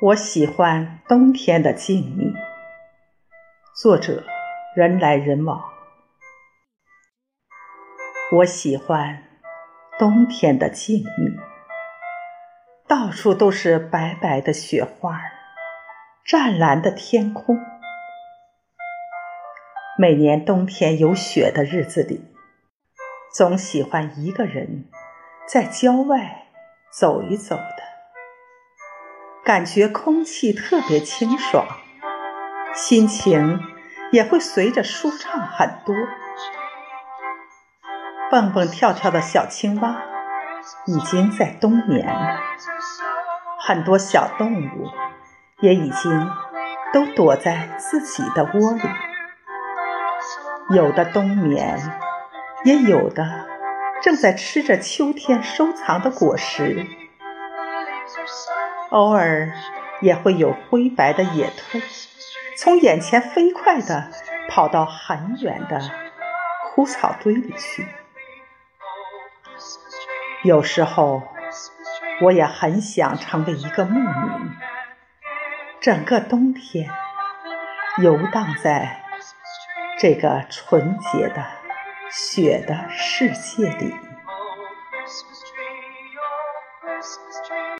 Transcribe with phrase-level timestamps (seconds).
[0.00, 2.32] 我喜欢冬天的静谧。
[3.74, 4.22] 作者：
[4.76, 5.60] 人来人往。
[8.30, 9.24] 我喜欢
[9.98, 11.36] 冬天的静谧，
[12.86, 15.20] 到处都是白白的雪花，
[16.24, 17.58] 湛蓝的天空。
[19.98, 22.24] 每年冬天有雪的日子里，
[23.34, 24.88] 总喜欢一个人
[25.48, 26.46] 在郊外
[26.92, 27.87] 走一走的。
[29.48, 31.66] 感觉空气特别清爽，
[32.74, 33.58] 心情
[34.12, 35.96] 也会随着舒畅很多。
[38.30, 40.02] 蹦蹦跳跳的小青蛙
[40.84, 42.38] 已经在冬眠了，
[43.66, 44.90] 很多小动物
[45.60, 46.30] 也已经
[46.92, 48.82] 都躲在自己的窝里，
[50.76, 51.90] 有的冬眠，
[52.66, 53.46] 也有的
[54.02, 56.86] 正在吃着秋天收藏的果实。
[58.90, 59.52] 偶尔
[60.00, 61.78] 也会有灰白的野兔
[62.56, 64.10] 从眼前飞快地
[64.48, 65.80] 跑到很远的
[66.64, 67.86] 枯草堆里去。
[70.42, 71.22] 有时候
[72.22, 74.50] 我也很想成为一个牧民
[75.80, 76.90] 整个冬天
[78.02, 79.02] 游荡在
[79.98, 81.44] 这个纯洁的
[82.10, 83.94] 雪的世界里。